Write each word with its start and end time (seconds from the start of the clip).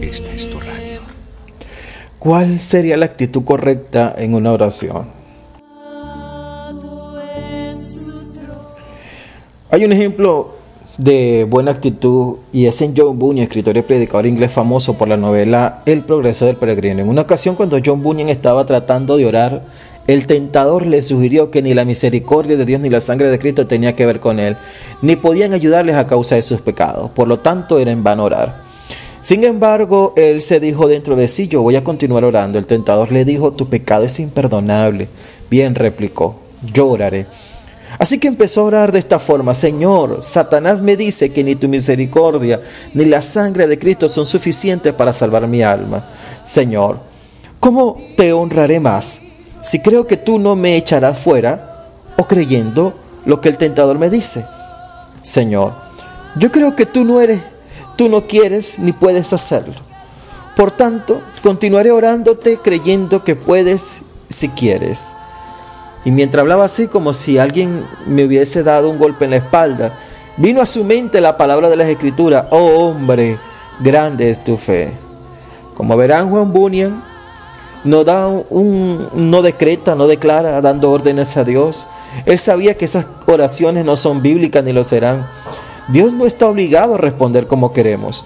Esta 0.00 0.32
es 0.34 0.50
tu 0.50 0.58
radio. 0.58 1.00
¿Cuál 2.18 2.58
sería 2.60 2.96
la 2.96 3.04
actitud 3.04 3.44
correcta 3.44 4.14
en 4.16 4.32
una 4.32 4.52
oración? 4.52 5.08
Hay 9.70 9.84
un 9.84 9.92
ejemplo 9.92 10.54
de 10.96 11.44
buena 11.44 11.72
actitud 11.72 12.38
y 12.50 12.64
es 12.64 12.80
en 12.80 12.94
John 12.96 13.18
Bunyan, 13.18 13.42
escritor 13.44 13.76
y 13.76 13.82
predicador 13.82 14.24
inglés 14.24 14.52
famoso 14.52 14.94
por 14.96 15.08
la 15.08 15.18
novela 15.18 15.82
El 15.84 16.02
progreso 16.02 16.46
del 16.46 16.56
peregrino. 16.56 17.02
En 17.02 17.10
una 17.10 17.22
ocasión 17.22 17.56
cuando 17.56 17.78
John 17.84 18.02
Bunyan 18.02 18.30
estaba 18.30 18.64
tratando 18.64 19.18
de 19.18 19.26
orar, 19.26 19.64
el 20.06 20.26
tentador 20.26 20.86
le 20.86 21.02
sugirió 21.02 21.50
que 21.50 21.62
ni 21.62 21.74
la 21.74 21.84
misericordia 21.84 22.56
de 22.56 22.64
Dios 22.64 22.80
ni 22.80 22.90
la 22.90 23.00
sangre 23.00 23.28
de 23.28 23.38
Cristo 23.38 23.66
tenía 23.66 23.96
que 23.96 24.06
ver 24.06 24.20
con 24.20 24.38
él, 24.38 24.56
ni 25.02 25.16
podían 25.16 25.52
ayudarles 25.52 25.96
a 25.96 26.06
causa 26.06 26.36
de 26.36 26.42
sus 26.42 26.60
pecados. 26.60 27.10
Por 27.10 27.26
lo 27.26 27.40
tanto, 27.40 27.78
era 27.78 27.90
en 27.90 28.04
vano 28.04 28.24
orar. 28.24 28.66
Sin 29.20 29.42
embargo, 29.42 30.12
él 30.16 30.42
se 30.42 30.60
dijo 30.60 30.86
dentro 30.86 31.16
de 31.16 31.26
sí, 31.26 31.48
yo 31.48 31.60
voy 31.60 31.74
a 31.74 31.82
continuar 31.82 32.24
orando. 32.24 32.58
El 32.58 32.66
tentador 32.66 33.10
le 33.10 33.24
dijo, 33.24 33.52
tu 33.52 33.68
pecado 33.68 34.04
es 34.04 34.20
imperdonable. 34.20 35.08
Bien, 35.50 35.74
replicó, 35.74 36.38
yo 36.72 36.86
oraré. 36.86 37.26
Así 37.98 38.18
que 38.18 38.28
empezó 38.28 38.60
a 38.60 38.64
orar 38.64 38.92
de 38.92 39.00
esta 39.00 39.18
forma, 39.18 39.54
Señor, 39.54 40.18
Satanás 40.22 40.82
me 40.82 40.96
dice 40.96 41.32
que 41.32 41.42
ni 41.42 41.56
tu 41.56 41.66
misericordia 41.66 42.60
ni 42.94 43.06
la 43.06 43.20
sangre 43.20 43.66
de 43.66 43.78
Cristo 43.78 44.08
son 44.08 44.26
suficientes 44.26 44.92
para 44.92 45.12
salvar 45.12 45.48
mi 45.48 45.62
alma. 45.62 46.04
Señor, 46.44 47.00
¿cómo 47.58 48.00
te 48.16 48.32
honraré 48.32 48.78
más? 48.78 49.22
Si 49.62 49.80
creo 49.80 50.06
que 50.06 50.16
tú 50.16 50.38
no 50.38 50.56
me 50.56 50.76
echarás 50.76 51.18
fuera 51.18 51.88
o 52.16 52.26
creyendo 52.26 52.94
lo 53.24 53.40
que 53.40 53.48
el 53.48 53.58
tentador 53.58 53.98
me 53.98 54.10
dice. 54.10 54.46
Señor, 55.22 55.74
yo 56.36 56.50
creo 56.52 56.76
que 56.76 56.86
tú 56.86 57.04
no 57.04 57.20
eres, 57.20 57.40
tú 57.96 58.08
no 58.08 58.26
quieres 58.26 58.78
ni 58.78 58.92
puedes 58.92 59.32
hacerlo. 59.32 59.74
Por 60.56 60.70
tanto, 60.70 61.20
continuaré 61.42 61.90
orándote 61.90 62.58
creyendo 62.58 63.24
que 63.24 63.34
puedes 63.34 64.02
si 64.28 64.48
quieres. 64.48 65.16
Y 66.04 66.12
mientras 66.12 66.42
hablaba 66.42 66.64
así, 66.64 66.86
como 66.86 67.12
si 67.12 67.36
alguien 67.36 67.84
me 68.06 68.24
hubiese 68.24 68.62
dado 68.62 68.88
un 68.88 68.98
golpe 68.98 69.24
en 69.24 69.32
la 69.32 69.38
espalda, 69.38 69.98
vino 70.36 70.62
a 70.62 70.66
su 70.66 70.84
mente 70.84 71.20
la 71.20 71.36
palabra 71.36 71.68
de 71.68 71.76
las 71.76 71.88
Escrituras, 71.88 72.46
oh 72.50 72.90
hombre, 72.90 73.38
grande 73.80 74.30
es 74.30 74.42
tu 74.44 74.56
fe. 74.56 74.92
Como 75.74 75.96
verán, 75.96 76.30
Juan 76.30 76.52
Bunyan 76.52 77.02
no 77.84 78.04
da 78.04 78.26
un, 78.26 79.08
no 79.14 79.42
decreta, 79.42 79.94
no 79.94 80.06
declara 80.06 80.60
dando 80.60 80.90
órdenes 80.90 81.36
a 81.36 81.44
Dios. 81.44 81.86
Él 82.24 82.38
sabía 82.38 82.76
que 82.76 82.84
esas 82.84 83.06
oraciones 83.26 83.84
no 83.84 83.96
son 83.96 84.22
bíblicas 84.22 84.64
ni 84.64 84.72
lo 84.72 84.84
serán. 84.84 85.26
Dios 85.88 86.12
no 86.12 86.26
está 86.26 86.46
obligado 86.48 86.94
a 86.94 86.98
responder 86.98 87.46
como 87.46 87.72
queremos. 87.72 88.24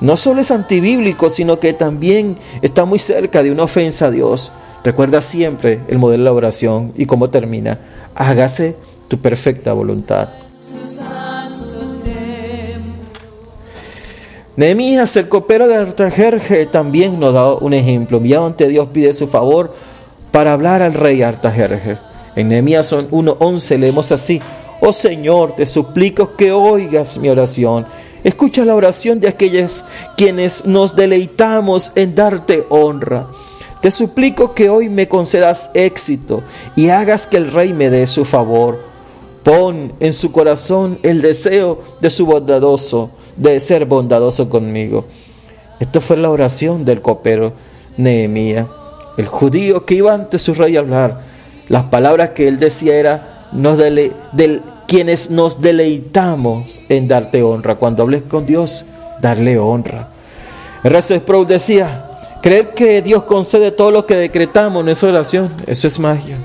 No 0.00 0.16
solo 0.16 0.40
es 0.40 0.50
antibíblico, 0.50 1.30
sino 1.30 1.60
que 1.60 1.72
también 1.72 2.36
está 2.60 2.84
muy 2.84 2.98
cerca 2.98 3.42
de 3.42 3.50
una 3.50 3.64
ofensa 3.64 4.06
a 4.06 4.10
Dios. 4.10 4.52
Recuerda 4.84 5.20
siempre 5.20 5.80
el 5.88 5.98
modelo 5.98 6.24
de 6.24 6.24
la 6.24 6.32
oración 6.32 6.92
y 6.96 7.06
cómo 7.06 7.30
termina. 7.30 7.78
Hágase 8.14 8.76
tu 9.08 9.18
perfecta 9.18 9.72
voluntad. 9.72 10.28
Nehemías, 14.54 15.16
el 15.16 15.30
copero 15.30 15.66
de 15.66 15.76
Artajerje, 15.76 16.66
también 16.66 17.18
nos 17.18 17.32
da 17.32 17.54
un 17.54 17.72
ejemplo. 17.72 18.18
Enviado 18.18 18.44
ante 18.44 18.68
Dios 18.68 18.88
pide 18.92 19.14
su 19.14 19.26
favor 19.26 19.74
para 20.30 20.52
hablar 20.52 20.82
al 20.82 20.92
rey 20.92 21.22
Artajerje. 21.22 21.96
En 22.36 22.48
Nehemías 22.48 22.92
1.11 22.92 23.78
leemos 23.78 24.12
así, 24.12 24.42
Oh 24.82 24.92
Señor, 24.92 25.56
te 25.56 25.64
suplico 25.64 26.36
que 26.36 26.52
oigas 26.52 27.16
mi 27.16 27.30
oración. 27.30 27.86
Escucha 28.24 28.66
la 28.66 28.74
oración 28.74 29.20
de 29.20 29.28
aquellos 29.28 29.84
quienes 30.18 30.66
nos 30.66 30.96
deleitamos 30.96 31.92
en 31.96 32.14
darte 32.14 32.66
honra. 32.68 33.26
Te 33.80 33.90
suplico 33.90 34.52
que 34.52 34.68
hoy 34.68 34.90
me 34.90 35.08
concedas 35.08 35.70
éxito 35.72 36.42
y 36.76 36.90
hagas 36.90 37.26
que 37.26 37.38
el 37.38 37.50
rey 37.50 37.72
me 37.72 37.88
dé 37.88 38.06
su 38.06 38.26
favor. 38.26 38.91
Pon 39.42 39.92
en 39.98 40.12
su 40.12 40.30
corazón 40.30 40.98
el 41.02 41.20
deseo 41.20 41.82
de 42.00 42.10
su 42.10 42.26
bondadoso, 42.26 43.10
de 43.36 43.58
ser 43.60 43.86
bondadoso 43.86 44.48
conmigo. 44.48 45.04
Esta 45.80 46.00
fue 46.00 46.16
la 46.16 46.30
oración 46.30 46.84
del 46.84 47.00
copero 47.00 47.52
Nehemías, 47.96 48.66
el 49.16 49.26
judío 49.26 49.84
que 49.84 49.94
iba 49.94 50.14
ante 50.14 50.38
su 50.38 50.54
rey 50.54 50.76
a 50.76 50.80
hablar. 50.80 51.20
Las 51.68 51.84
palabras 51.84 52.30
que 52.30 52.46
él 52.46 52.60
decía 52.60 52.94
era, 52.94 53.48
quienes 54.86 55.30
nos 55.30 55.60
deleitamos 55.60 56.80
en 56.88 57.08
darte 57.08 57.42
honra. 57.42 57.76
Cuando 57.76 58.02
hables 58.02 58.22
con 58.22 58.46
Dios, 58.46 58.86
darle 59.20 59.58
honra. 59.58 60.08
R.C. 60.84 61.18
Sproul 61.18 61.46
decía, 61.46 62.08
Creer 62.42 62.74
que 62.74 63.02
Dios 63.02 63.22
concede 63.22 63.70
todo 63.70 63.92
lo 63.92 64.04
que 64.04 64.16
decretamos 64.16 64.82
en 64.82 64.88
esa 64.88 65.06
oración, 65.06 65.48
eso 65.66 65.86
es 65.86 65.98
magia. 66.00 66.36